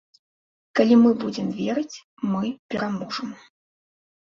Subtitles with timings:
[0.79, 1.97] Калі мы будзем верыць,
[2.33, 3.39] мы пераможам.